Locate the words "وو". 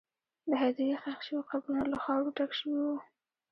2.83-2.97